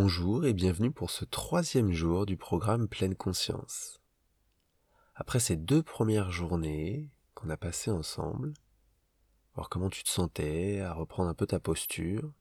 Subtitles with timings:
[0.00, 4.00] Bonjour et bienvenue pour ce troisième jour du programme Pleine Conscience.
[5.16, 8.54] Après ces deux premières journées qu'on a passées ensemble,
[9.56, 12.32] voir comment tu te sentais, à reprendre un peu ta posture,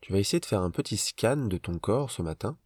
[0.00, 2.58] tu vas essayer de faire un petit scan de ton corps ce matin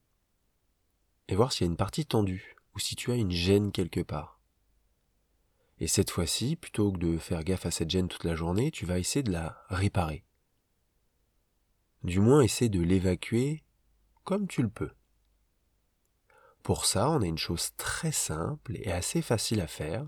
[1.29, 4.00] et voir s'il y a une partie tendue ou si tu as une gêne quelque
[4.00, 4.40] part.
[5.80, 8.86] Et cette fois-ci, plutôt que de faire gaffe à cette gêne toute la journée, tu
[8.86, 10.24] vas essayer de la réparer
[12.04, 13.64] du moins essaie de l'évacuer
[14.24, 14.90] comme tu le peux.
[16.62, 20.06] Pour ça, on a une chose très simple et assez facile à faire,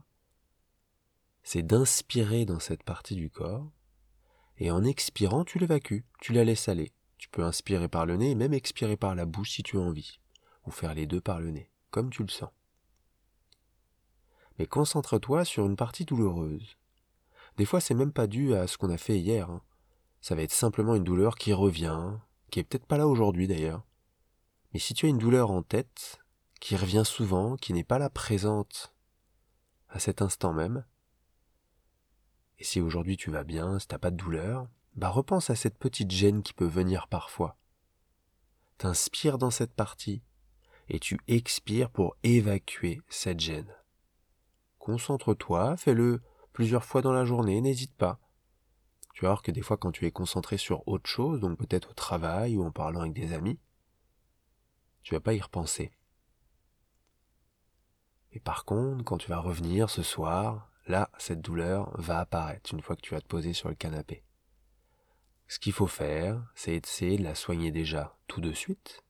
[1.42, 3.70] c'est d'inspirer dans cette partie du corps,
[4.58, 6.92] et en expirant, tu l'évacues, tu la laisses aller.
[7.16, 9.80] Tu peux inspirer par le nez et même expirer par la bouche si tu as
[9.80, 10.20] envie,
[10.66, 12.50] ou faire les deux par le nez, comme tu le sens.
[14.59, 16.76] Mais concentre-toi sur une partie douloureuse.
[17.56, 19.50] Des fois, c'est même pas dû à ce qu'on a fait hier.
[19.50, 19.62] Hein
[20.20, 22.12] ça va être simplement une douleur qui revient,
[22.51, 23.83] qui est peut-être pas là aujourd'hui d'ailleurs.
[24.73, 26.19] Mais si tu as une douleur en tête,
[26.60, 28.95] qui revient souvent, qui n'est pas là présente
[29.88, 30.85] à cet instant même,
[32.59, 35.79] et si aujourd'hui tu vas bien, si t'as pas de douleur, bah repense à cette
[35.79, 37.57] petite gêne qui peut venir parfois.
[38.77, 40.23] T'inspires dans cette partie
[40.88, 43.73] et tu expires pour évacuer cette gêne.
[44.79, 46.21] Concentre-toi, fais-le
[46.52, 48.18] plusieurs fois dans la journée, n'hésite pas.
[49.14, 51.90] Tu vas voir que des fois quand tu es concentré sur autre chose, donc peut-être
[51.90, 53.58] au travail ou en parlant avec des amis,
[55.02, 55.92] tu vas pas y repenser.
[58.32, 62.80] Et par contre, quand tu vas revenir ce soir, là, cette douleur va apparaître une
[62.80, 64.25] fois que tu vas te poser sur le canapé.
[65.48, 69.03] Ce qu'il faut faire, c'est essayer de la soigner déjà tout de suite,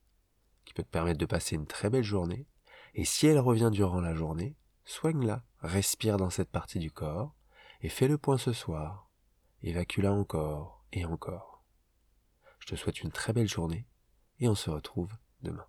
[0.65, 2.47] qui peut te permettre de passer une très belle journée.
[2.95, 4.57] Et si elle revient durant la journée,
[4.87, 7.35] soigne-la, respire dans cette partie du corps,
[7.83, 9.10] et fais le point ce soir,
[9.63, 11.65] évacue-la encore et encore.
[12.59, 13.87] Je te souhaite une très belle journée
[14.39, 15.67] et on se retrouve demain.